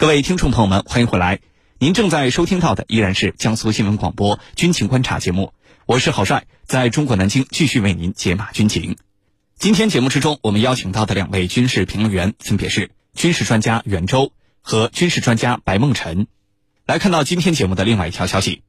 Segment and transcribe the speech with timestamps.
[0.00, 1.40] 各位听众朋友们，欢迎回来。
[1.78, 5.52] 您正在收听到的依然是江苏新闻广播军情观察节目，
[5.84, 8.96] 我是郝帅，在中国南京继续为您解码军情。
[9.58, 14.32] 今天节目之中，我们邀请到的两位军事评论员分别是军事专家袁周
[14.62, 16.28] 和军事专家白梦辰。
[16.86, 18.62] 来看到今天节目的另外一条消息：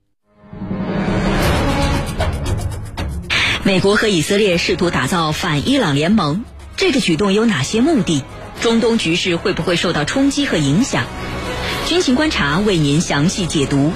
[3.64, 6.44] 美国和以色列试图打造反伊朗联盟，
[6.76, 8.22] 这个举动有哪些目的？
[8.62, 11.06] 中东局势会不会受到冲击和影响？
[11.88, 13.92] 军情观察为您详细解读。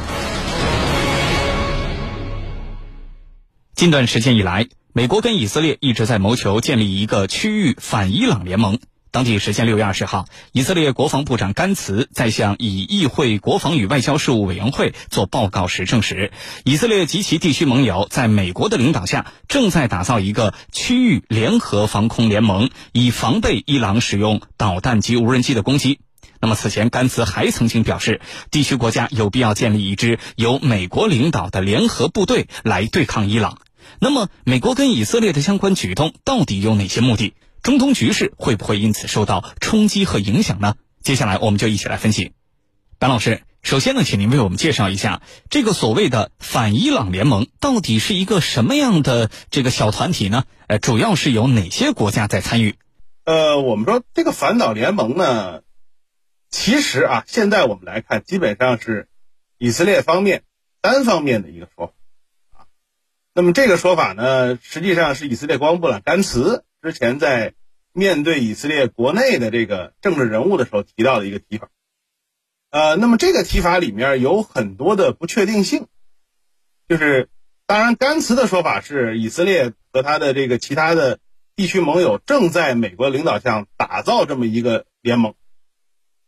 [3.75, 8.79] 近段时间以来，美国跟以色列一直在谋求建立一个区域反伊朗联盟。
[9.15, 16.33] 当地时间六月二十号，以色列国防部长甘茨在向以议会国防与外交事务委员会做报告时证实，
[16.65, 26.01] 以色列及其地区盟友在美国的领导下，正在打造一个区域联合防空联盟，以防备伊朗使用导弹及无人机的攻击。
[26.41, 28.19] 那么，此前甘茨还曾经表示，
[28.51, 33.59] 地区国家有必要建立一支由美国领导的联合部队来对抗伊朗。
[33.99, 37.33] 那么，美国跟以色列的相关举动到底有哪些目的？
[37.65, 40.75] 中东局势会不会因此受到冲击和影响呢？
[41.01, 42.33] 接下来我们就一起来分析。
[42.99, 50.43] 白老师，首先呢，请您为我们介绍一下这个所谓的反伊朗联盟到底是一个什么样的这个小团体呢？
[50.67, 52.75] 呃，主要是有哪些国家在参与？
[53.23, 55.61] 呃，我们说这个反导联盟呢，
[56.51, 59.07] 其实啊，现在我们来看，基本上是
[59.57, 60.43] 以色列方面
[60.81, 61.93] 单方面的一个说法
[62.59, 62.69] 啊。
[63.33, 66.63] 那么这个说法呢，实际上是以色列国防部长甘茨。
[66.85, 67.55] 之前在
[67.93, 71.71] 面对以色列国内的这个政治人物的时候提到的一个提法，
[72.69, 75.87] 呃，那么这个提法里面有很多的不确定性，
[76.87, 77.27] 就是
[77.65, 81.17] 当然甘茨的说法是以色列和他的这个其他的
[81.55, 85.33] 地区盟友正在美国领导下打造这么一个联盟，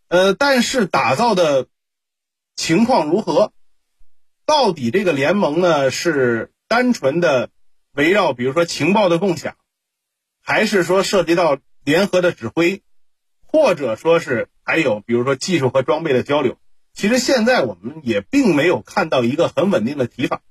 [0.07, 1.67] 呃，但是打造的
[2.55, 3.53] 情况如何？
[4.47, 7.51] 到底这个联盟呢是单纯的
[7.93, 9.55] 围绕比如说情报的共享？
[10.47, 12.81] 还是说涉及到联合的指挥，
[13.45, 16.57] 或者说是还有比如说技术和装备的交流。
[16.93, 20.41] 其实现在我们也并没有看到一个很稳定的提法。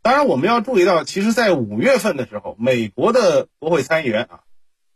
[0.00, 4.40] 当然，我们要注意到，其实，在五月份的时候，美国的国会参议员啊，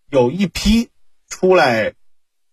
[0.08, 0.88] 有一批
[1.28, 1.92] 出来，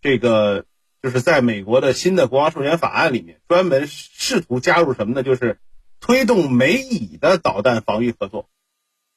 [0.02, 0.66] 这个
[1.02, 5.24] 就是在美国的新的国防授权法案里面，专门试图加入什么呢？
[5.24, 5.58] 就是
[6.02, 8.50] 推动美以的导弹防御合作。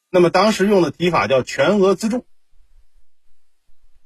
[0.09, 2.27] 那么当时用的提法叫全额资助。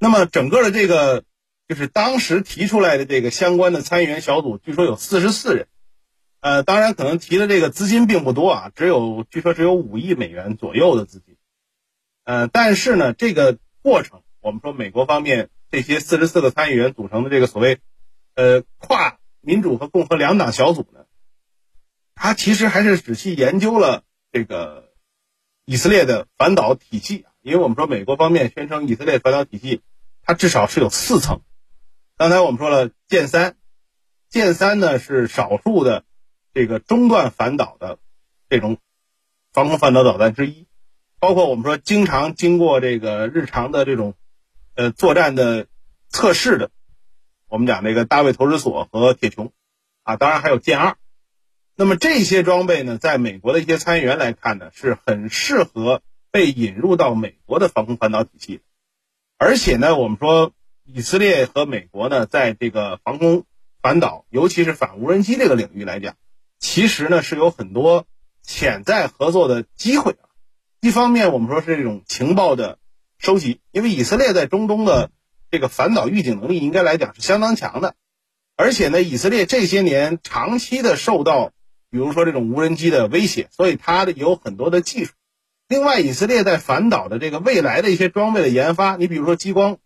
[0.04, 1.24] 那么整个的这个，
[1.66, 5.66] 就是当时提出来的这个相关的参议员小组，据说有四十四人，
[6.40, 11.38] 呃，当然可能提的这个资金并不多啊，只有据说只有五亿美元左右的资金，
[12.24, 17.78] 呃，但是呢，这个过程，我们说美国方面这些四十四个参议员组成的这个所谓，
[18.34, 21.06] 呃，跨民主和共和两党小组呢，
[22.14, 24.92] 他其实还是仔细研究了这个
[25.64, 29.80] 以色列的反导体系，因为我们说美国方面宣称以色列反导体系。
[30.26, 31.42] 它至少是有四层，
[32.16, 33.56] 刚才我们说了剑三，
[34.30, 36.04] 剑三呢是少数的
[36.54, 37.98] 这个中段反导的
[38.48, 38.78] 这种
[39.52, 40.66] 防空反导导弹之一，
[41.18, 44.14] 包括我们说经常经过这个日常的这种
[44.74, 45.66] 呃作战的
[46.08, 46.70] 测试的，
[47.48, 49.50] 我们讲那个大卫投石索和铁穹
[50.04, 50.96] 啊，当然还有剑二，
[51.76, 58.62] 那么这些装备呢，在美国的一些参议员来看呢，是很适合被引入到美国的防空反导体系。
[59.36, 60.52] 而且呢，我们说
[60.84, 63.44] 以色列和美国呢，在这个防空
[63.82, 66.16] 反导，尤其是反无人机这个领域来讲，
[66.58, 68.06] 其实呢是有很多
[68.42, 70.28] 潜在合作的机会啊。
[70.80, 72.78] 一方面，我们说是这种情报的
[73.18, 75.10] 收集，因为以色列在中东的
[75.50, 77.96] 这个反导预警能力应该来讲是相当强的。
[78.56, 81.50] 而且呢，以色列这些年长期的受到，
[81.90, 85.12] 比如说这种无人机的威胁，所以它的有很多的技术。
[85.66, 89.78] 另外，以色列在反导的这个未来的一些装备的研发，你比如说激光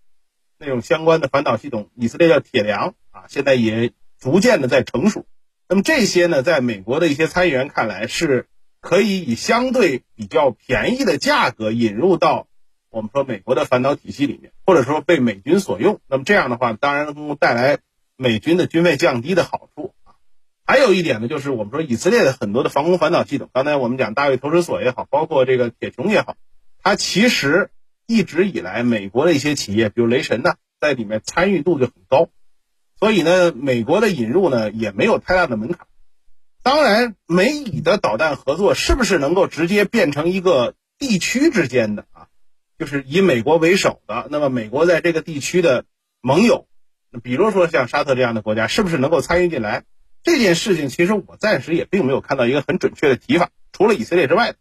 [0.59, 5.25] 那种相关的反导系统，以色列叫铁梁啊，现在也逐渐的在成熟。
[5.69, 8.47] 那么这些呢，在美国的一些参议员看来，是
[8.81, 12.49] 可以以相对比较便宜的价格引入到
[12.91, 16.01] 我们说美国的反导体系里面，或者说被美军所用。
[16.09, 17.79] 那么这样的话，当然能够带来
[18.17, 19.88] 美军的军费降低的好处。
[20.69, 26.37] 还有一点呢，就是我们说以色列的很多的防空反导系统，刚才我们讲大卫投石索也好，包括这个铁穹也好，
[26.83, 27.71] 它其实
[28.07, 32.29] 一直以来美国的一些企业，比如雷神呢，在里面参与度就很高，
[33.01, 35.87] 所以呢，美国的引入呢也没有太大的门槛。
[36.63, 42.27] 当然，美以的导弹合作是不是能够直接变成一个地区之间的啊？
[42.79, 45.87] 就是以美国为首的，那么美国在这个地区的
[46.21, 46.67] 盟友，
[47.23, 49.85] 比如说像沙特这样的国家，是不是能够参与进来？
[50.23, 54.57] 这件事情其实我暂时也并没有看到一个很准确的提法，除了以色列之外。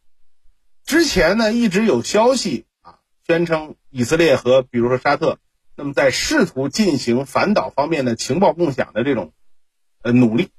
[0.85, 5.37] 之前呢，一直有消息啊，宣称以色列和比如说沙特，
[5.75, 9.33] 那么在试图进行反导方面的情报共享的这种
[10.01, 10.49] 呃努力。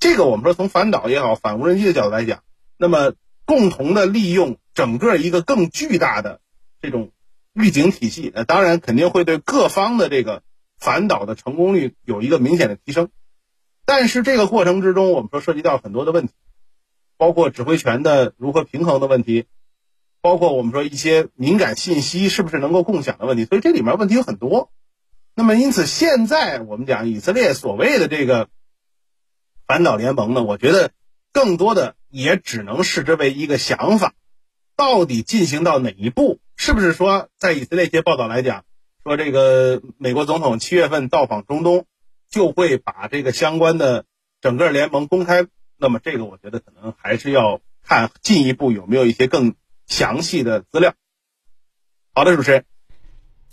[0.00, 2.42] 这个我们说从反导也好，反无人机的角度来讲，
[2.78, 3.12] 那么
[3.44, 6.40] 共同的利用整个一个更巨大的
[6.80, 7.10] 这种
[7.52, 10.42] 预警体系，呃，当然肯定会对各方的这个
[10.78, 13.10] 反导的成功率有一个明显的提升。
[13.86, 16.34] 但是这个过程之中，我们说涉及到很多的问题，
[17.16, 19.46] 包括指挥权的如何平衡的问题。
[20.22, 24.72] 包括我们说一些敏感信息是不是能够共享的问题，所以这里面问题有很多。
[25.36, 28.48] 那么因此，现在我们讲以色列所谓的这个
[29.68, 30.90] 反导联盟呢，我觉得
[31.32, 34.14] 更多的也只能视之为一个想法。
[34.74, 36.40] 到底进行到哪一步？
[36.56, 38.64] 是不是说在以色列一些报道来讲，
[39.04, 41.86] 说这个美国总统七月份到访中东，
[42.36, 44.04] 就会把这个相关的
[44.40, 45.46] 整个联盟公开？
[45.76, 49.56] 那么这个我觉得可能还是要看进一步有没有一些更。
[49.88, 50.94] 详细的资料。
[52.12, 52.64] 好的，主持人。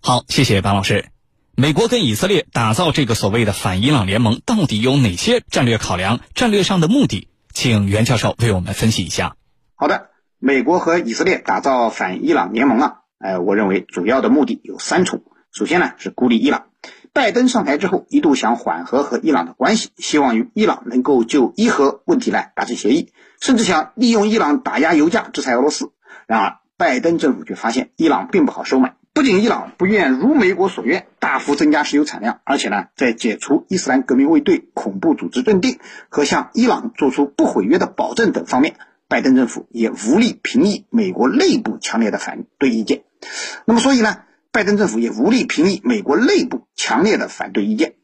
[0.02, 1.12] 好，谢谢白老师。
[1.56, 7.28] 美国跟以色列打造这个所谓的反伊朗联盟，到底有哪些战略考量、战略上的目的？
[7.54, 9.38] 请袁教授为我们分析一下。
[9.76, 10.10] 好的，
[10.40, 15.24] 美国和以色列打造反伊朗联盟啊，呃，我认为主要的目的有三重。
[15.52, 16.66] 首先呢，是孤立伊朗。
[17.14, 25.92] 拜登上台之后，一度想缓和和伊朗的关系，希望与伊朗能够就伊核问题来达成协议，甚至想利用伊朗打压油价，制裁俄罗斯。
[26.26, 28.96] 然而，拜登政府却发现伊朗并不好收买。
[29.14, 35.78] 不仅伊朗不愿如美国所愿大幅增加石油产量，而且呢，在解除伊斯兰革命卫队恐怖组织认定
[36.10, 38.76] 和向伊朗做出不毁约的保证等方面，
[39.08, 43.04] 拜登政府也无力平抑美国内部强烈的反对意见。
[43.66, 44.22] 那么，所以呢，
[44.54, 47.96] 拜登政府也无力平抑美国内部强烈的反对意见。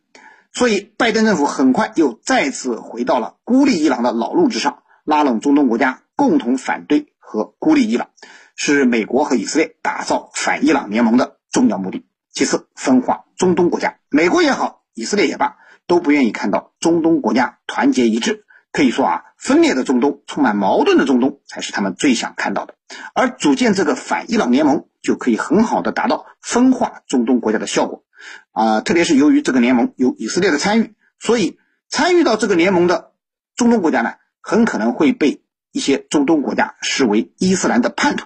[0.51, 7.13] 所以，拜登政府很快又再次回到了孤立伊朗的老路之上，拉拢中东国家共同反对。
[7.31, 8.09] 和孤立伊朗，
[8.55, 12.07] 是美国和以色列打造反伊朗联盟的重要目的。
[12.33, 18.45] 其次，分化中东国家，美国也好，以色列也罢，都不愿意看到中东国家团结一致。
[18.71, 22.73] 可以说啊，分裂的中东，充满矛盾的中东，才是他们最想看到的。
[23.13, 28.03] 而组建这个反伊朗联盟，就可以很好的达到分化中东国家的效果。
[28.51, 33.11] 啊，特别是由于这个联盟有以色列的参与，所以参与到这个联盟的
[33.55, 35.43] 中东国家呢，很可能会被。
[35.71, 38.25] 一些中东国家视为伊斯兰的叛徒，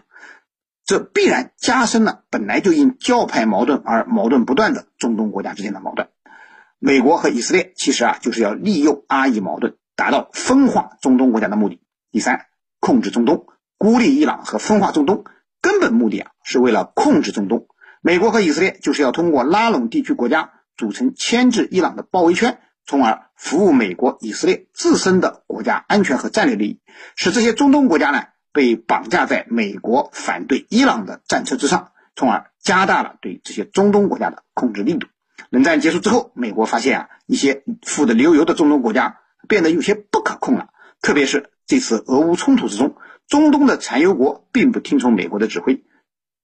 [0.86, 6.08] 这必然加深了本来就因教派矛盾而矛盾不断的中东国家之间的矛盾。
[6.80, 11.82] 美国和以色列其实啊就是要利用阿以矛盾，达到分化中东国家的目的。
[12.12, 12.46] 第三，
[12.80, 13.46] 控制中东，
[13.78, 15.26] 孤立伊朗和分化中东，
[15.60, 17.68] 根本目的啊是为了控制中东。
[18.06, 22.60] 美国和以色列就是要通过拉拢地区国家，组成牵制伊朗的包围圈。
[22.86, 26.80] 从而服务美国、以色列自身的国家安全和战略利益，
[27.16, 35.08] 使这些中东国家呢被绑架在美国反对伊朗的战车之上，从而加大了对这些中东国家的控制力度。
[35.50, 40.68] 冷战结束之后，美国发现啊，一些富得流油的中东国家变得有些不可控了，
[41.02, 42.98] 特别是这次俄乌冲突之中，
[43.30, 45.86] 中东的产油国并不听从美国的指挥，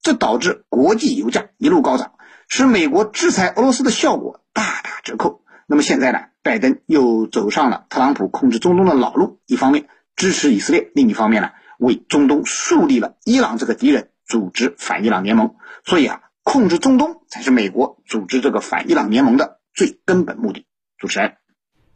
[0.01, 2.13] 这导致国际油价一路高涨，
[2.47, 5.41] 使美国制裁俄罗斯的效果大打折扣。
[5.67, 6.19] 那么现在呢？
[6.41, 15.55] 拜登又走上了特朗普控制中东的老路，一方面支持以色列，另一方面呢，为中东树立了伊朗这个敌人，组织反伊朗联盟。
[15.85, 20.65] 所以啊，控制中东才是美国组织这个反伊朗联盟的最根本目的。
[20.97, 21.35] 主持人，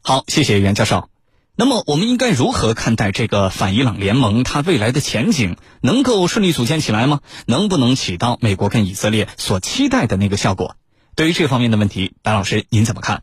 [0.01, 1.12] 好，谢谢袁教授。
[1.55, 4.43] 那么我们应该如何看待这个反伊朗联盟？
[4.43, 7.21] 它未来的前景能够顺利组建起来吗？
[7.45, 10.77] 能不能起到美国跟以色列所期待的那个效果？
[11.15, 13.21] 对于这方面的问题，白老师您怎么看？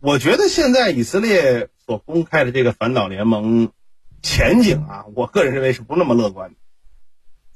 [0.00, 3.70] 我觉得现在以色列所公开的这个反导联盟
[4.22, 6.56] 前景啊，我个人认为是不那么乐观的。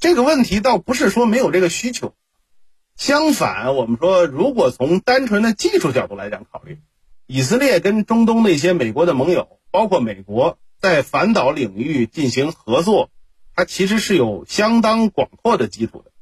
[0.01, 2.15] 这个问题倒不是说没有这个需求，
[2.97, 6.81] 相反，我们说如果从单纯的技术角度来讲考虑，
[7.29, 13.11] 以色列跟中东那些美国的盟友，包括美国在反导领域进行合作，
[13.55, 16.13] 它其实是有相当广阔的基础的。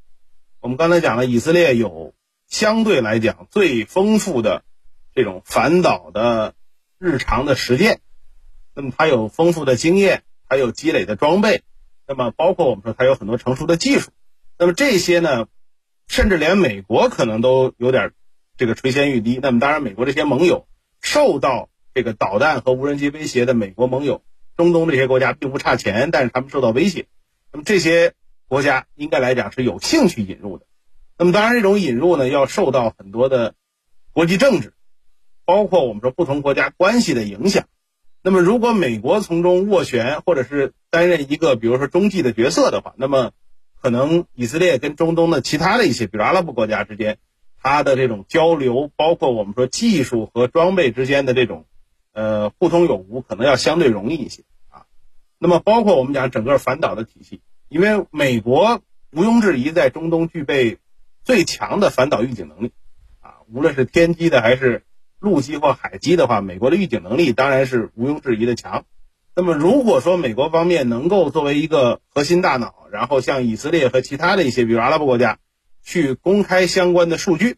[0.59, 2.13] 我们刚才讲了，以色列有
[2.47, 4.63] 相对来讲最丰富的。
[5.15, 6.53] 这种反导的
[6.99, 8.01] 日常的实践，
[8.75, 11.63] 那么它有丰富的经验，还有积累的装备，
[12.05, 14.11] 那么包括我们说它有很多成熟的技术，
[14.59, 15.47] 那么这些呢，
[16.07, 18.11] 甚至连美国可能都有点
[18.57, 19.39] 这个垂涎欲滴。
[19.41, 20.67] 那么当然，美国这些盟友
[21.01, 24.21] 受到这个导弹和无人机威胁的美国盟友，
[24.55, 27.07] 中东这些国家并不差钱，但是他们受到威胁，
[27.51, 28.13] 那么这些
[28.47, 30.67] 国家应该来讲是有兴趣引入的。
[31.17, 33.55] 那么当然，这种引入呢，要受到很多的
[34.13, 34.73] 国际政治。
[35.43, 37.65] 包括我们说不同国家关系的影响。
[38.21, 43.31] 那么，如果美国从中斡旋，或者是担任一个比如说中继的角色的话，那么
[43.81, 47.17] 可能以色列跟中东的其他的一些，比如阿拉伯国家之间，
[47.63, 51.65] 它的这种交流，包括我们说技术和装备之间的这种
[52.17, 54.85] 呃互通有无，可能要相对容易一些啊。
[55.37, 58.81] 那么，包括我们讲整个反导的体系，因为美国
[59.11, 60.79] 毋庸置疑在中东具备
[61.23, 62.71] 最强的反导预警能力
[63.21, 64.83] 啊，无论是天基的还是
[65.19, 68.85] 陆基或海基的话，美国的预警能力当然是毋庸置疑的强。
[69.35, 75.37] 那么，如果说美国方面能够作为一个核心大脑，然后向以色列和其他的一些，比如阿拉伯国家，
[75.83, 77.57] 去公开相关的数据，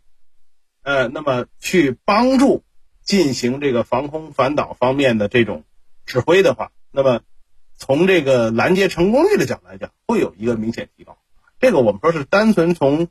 [0.84, 2.66] 呃，那么去帮助
[3.10, 5.64] 进行这个防空反导方面的这种
[6.06, 7.22] 指挥的话，那么
[7.76, 11.18] 从这个拦截成功率的角度来讲，会有一个明显提高。
[11.60, 13.08] 这个我们说是单纯从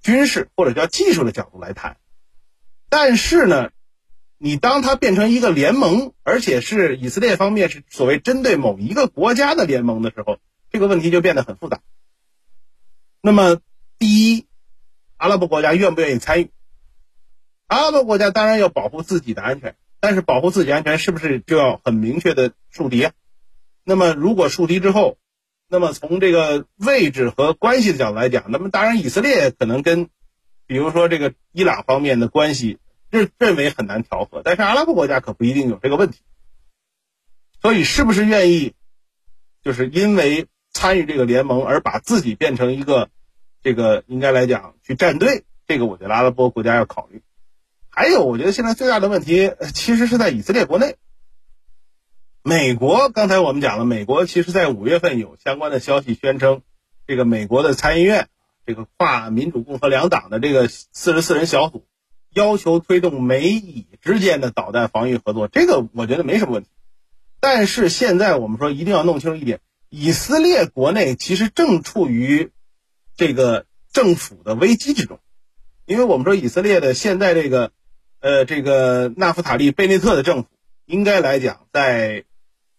[0.00, 1.98] 军事或者叫技术的角度来谈，
[2.88, 3.68] 但是呢。
[4.38, 10.38] 你当它变成一个联盟，而且是以色列方面是所谓针对某一个国家的联盟的时候，
[10.70, 11.80] 这个问题就变得很复杂。
[13.22, 13.62] 那么，
[13.98, 14.44] 第一，
[15.16, 16.50] 阿拉伯国家愿不愿意参与？
[17.66, 23.08] 阿拉伯国家当然要保护自己的安全，但是保护自己安全是不是就要很明确的树敌？
[23.84, 25.18] 那么，如果树敌之后，
[25.68, 30.08] 那么从这个位置和关系的角度来讲，那么当然以色列可能跟，
[30.66, 32.78] 比如说这个伊朗方面的关系。
[33.08, 36.18] 认认为很难调和，但是阿拉伯国家可不一定有这个问题，
[37.62, 38.74] 所以是不是愿意，
[39.62, 43.08] 就是因为参与这个联盟而把自己变成一个，
[43.62, 47.22] 这个应该来讲去站队，这个我觉得阿拉伯国家要考虑。
[47.98, 50.96] 还有，我觉得现在最大的问题其实是在以色列国内。
[52.42, 56.60] 美国刚才我们讲了，美国其实在五月份有相关的消息宣称，
[57.06, 58.28] 这个美国的参议院
[58.66, 61.86] 这个跨民主共和两党的这个四十四人小组。
[62.34, 66.68] 要求推动美以之间的导弹防御合作，这个我觉得没什么问题。
[67.40, 72.50] 但是现在我们说一定要弄清楚一点，以色列国内其实正处于
[73.16, 75.18] 这个政府的危机之中，
[75.86, 77.72] 因为我们说以色列的现在这个
[78.26, 80.48] 呃这个纳夫塔利贝内特的政府，
[80.84, 82.24] 应该来讲在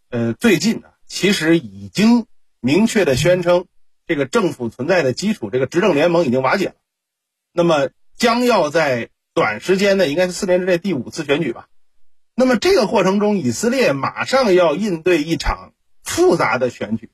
[0.10, 2.26] 呃最近啊，其实已经
[2.60, 3.66] 明确的宣称
[4.06, 6.76] 这个政府存在的基础，这个执政联盟已经瓦解了，
[7.54, 9.10] 那么将要在。
[9.38, 11.68] 短时间内应该是四年之内第五次选举吧，
[12.34, 15.74] 那么这个过程中，以色列马上要应对一场
[16.04, 17.12] 复杂的选举，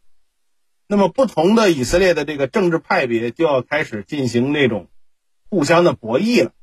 [0.88, 4.88] 那么不同的以色列的这个政治派别就要开始进行那种
[5.50, 6.54] 互相的博弈了。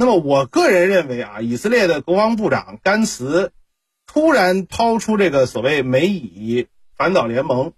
[0.00, 3.50] 那么我个人认为啊，以色列的国防部长甘茨
[4.06, 7.72] 突然抛出这个所谓美以反导联盟，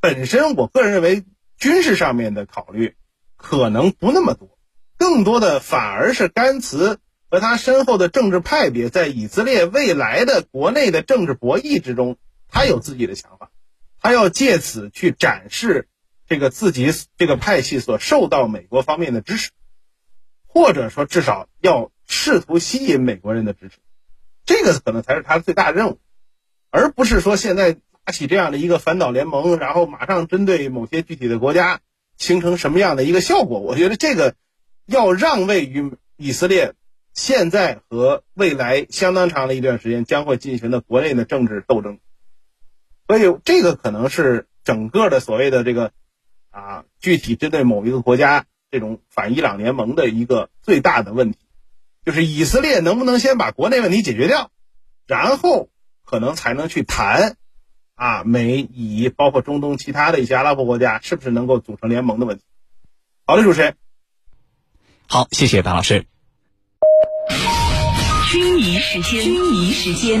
[0.00, 1.24] 本身我个人认为
[1.56, 2.96] 军事上面的考虑
[3.36, 4.58] 可能不那么多。
[4.98, 6.98] 更多的反而是甘茨
[7.30, 12.16] 和他身后的政治派别在以色列未来的国内的政治博弈之中，
[12.48, 13.52] 他有自己的想法，
[14.00, 15.86] 他要借此去展示
[16.28, 19.52] 这个自己这个派系所受到美国方面的支持，
[20.56, 23.76] 或者说至少要试图吸引美国人的支持，
[24.46, 25.98] 这个可能才是他最大任务，
[26.70, 31.80] 而不是说现在发起这样的一个反导联盟，然后马上针对某些具体的国家
[32.16, 33.60] 形成什么样的一个效果。
[33.60, 34.34] 我觉得这个。
[34.88, 36.74] 要让位于以色列，
[37.12, 41.98] 现在和未来相当长的一段时间将会进行的国内的政治斗争，
[43.08, 45.90] 所以这个可能是整个的所谓的这个
[46.50, 51.38] 啊，具体针对某一个国家这种反伊朗联盟的一个最大的问题，
[52.04, 54.50] 就是以色列能不能先把国内问题解决掉，
[55.06, 55.68] 然后
[56.04, 57.36] 可能才能去谈
[57.94, 62.44] 啊美以包括中东其他的一些阿拉伯国家是不是能够组成联盟的问题。
[63.24, 63.76] 好的，主持人。
[65.08, 66.06] 好，谢谢白老师。
[68.30, 70.20] 军迷时间，军迷时间。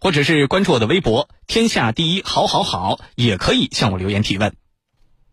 [0.00, 4.54] 或者是关注我的微博天下第一好好好，也可以向我留言提问。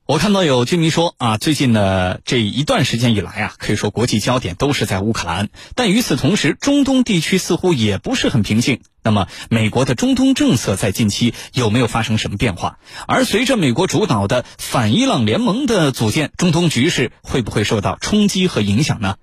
[0.06, 8.82] 我看到有居民说啊，最近呢这一段时间以来啊，可以说国际焦点都是在乌克兰，但与此同时，中东地区似乎也不是很平静。
[9.02, 12.80] 那么，美国的中东政策在近期有没有发生什么变化？
[13.08, 19.16] 而随着美国主导的反伊朗联盟的组建，中东局势会不会受到冲击和影响呢？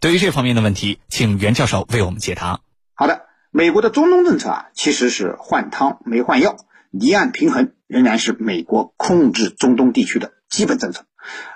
[0.00, 2.60] 对于这方面的问题，请袁教授为我们解答。
[2.94, 3.22] 好的，
[3.56, 6.56] 美国的中东政策啊，其实是换汤没换药，
[6.90, 11.06] 离岸平衡仍然是美国控制中东地区的基本政策。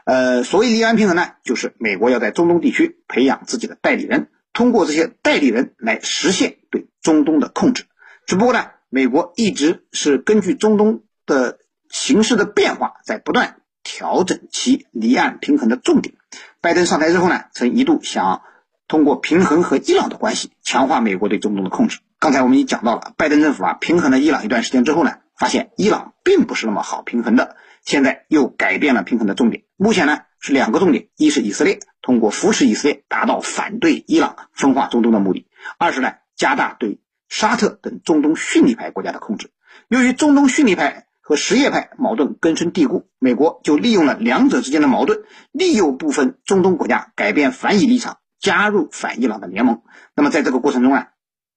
[0.05, 7.87] 呃，所谓离岸平衡呢，就是美国要在中东地区培养自己的代理人，通过这些代理人来实现对中东的控制。
[8.27, 11.59] 只不过呢，美国一直是根据中东的
[11.91, 16.15] 形势的变化，在不断调整其离岸平衡的重点。
[16.61, 18.43] 拜登上台之后呢，曾一度想
[18.89, 22.01] 通过平衡和伊朗的关系，强化美国对中东的控制。
[22.19, 29.65] 刚才我们已经讲到了，拜登政府啊平衡了伊朗一段时间之后呢，发现伊朗并不是那么好平衡的，现在又改变了平衡的重点。
[29.77, 35.45] 目前呢是两个重点：一是以色列通过扶持以色列，达到反对伊朗分化中东的目的；
[35.79, 39.51] 二是呢加大对沙特等中东逊尼派国家的控制。
[39.89, 45.21] 由于中东逊尼派和什叶派矛盾根深蒂固，美国就利用了两者之间的矛盾，
[45.53, 49.83] 利诱部分中东国家改变反以立场，加入反伊朗的联盟。
[50.15, 51.07] 那么在这个过程中呢，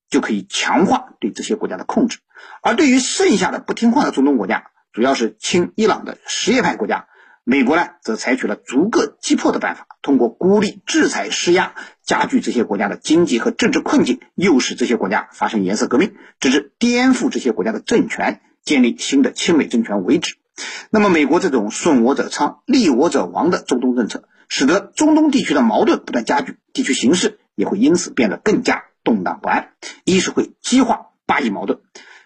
[0.10, 2.20] 就可以强化对这些国家的控制。
[2.62, 7.08] 而对于剩下的不听话的中东国家，主要是亲伊朗的什叶派国家，
[7.44, 11.74] 美国呢则采取了逐个击破的办法，通过孤立、制裁、施压，
[12.04, 18.42] 加剧这些国家的经济和政治困境，诱使这些国家发生颜色革命，直至颠覆这些国家的政权。
[18.64, 20.36] 建立新的亲美政权为止。
[20.92, 29.72] 那么，美国这种顺我者昌、利我者亡的中东政策，使得中东地区的矛盾不断加剧，地区形势也会因此变得更加动荡不安。
[30.04, 31.80] 一是会激化巴以矛盾。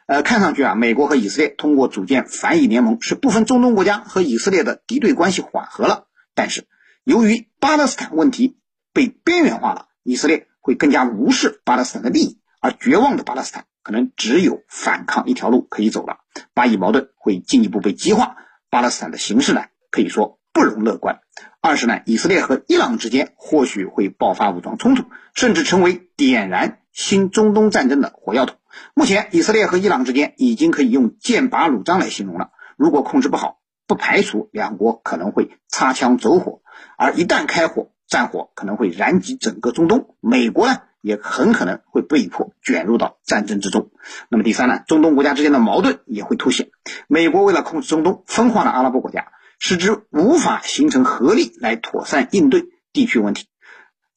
[0.07, 6.07] 呃，看上去啊，美国和以色列通过组建反以联盟，使部分中东国家和以色列的敌对关系缓和了。
[6.33, 6.65] 但是，
[7.03, 8.57] 由于巴勒斯坦问题
[8.91, 13.65] 被边缘化了，以色列会更加无视巴勒斯坦的利益，而绝望的巴勒斯坦。
[13.83, 16.21] 可能只有反抗一条路可以走了，
[16.55, 18.35] 巴以矛盾会进一步被激化，
[18.71, 21.19] 巴勒斯坦的形势呢，可以说不容乐观。
[21.59, 28.55] 二是呢，以色列和伊朗之间或许会爆发武装冲突，甚至成为点燃新中东战争的火药桶。
[28.93, 32.51] 目前，以色列和伊朗之间已经可以用剑拔弩张来形容了。
[32.77, 36.61] 如果控制不好，不排除两国可能会擦枪走火，
[36.97, 40.15] 而一旦开火，战火可能会燃及整个中东。
[40.21, 40.79] 美国呢？
[41.01, 43.91] 也很可能会被迫卷入到战争之中。
[44.27, 46.69] 那么第三呢，中东国家之间的矛盾也会凸显。
[47.07, 49.27] 美国为了控制中东，分化了阿拉伯国家，
[49.59, 53.47] 使之无法形成合力来妥善应对地区问题，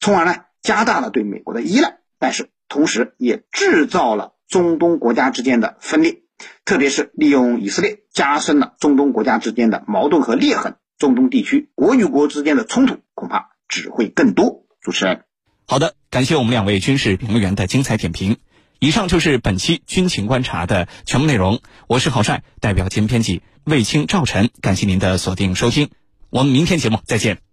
[0.00, 1.98] 从而呢加大了对美国的依赖。
[2.18, 6.22] 但是同时也制造了中东国家之间的分裂，
[6.64, 10.76] 特别是利用以色列加深了中东国家之间的矛盾和裂痕。
[10.98, 14.66] 中东地区国与国之间的冲突恐怕只会更多。
[14.80, 15.22] 主持人。
[15.64, 18.38] 好的，感谢我们两位军事评论员的精彩点评。
[18.80, 21.60] 以上就是本期军情观察的全部内容。
[21.88, 25.90] 我是郝帅，代表节目编辑卫青、赵晨，感谢您的锁定收听。
[26.30, 27.47] 我们明天节目再见。